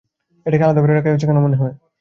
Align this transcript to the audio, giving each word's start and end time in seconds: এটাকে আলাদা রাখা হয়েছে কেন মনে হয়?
এটাকে 0.45 0.63
আলাদা 0.65 0.81
রাখা 0.89 1.09
হয়েছে 1.11 1.27
কেন 1.27 1.37
মনে 1.39 1.57
হয়? 1.57 1.73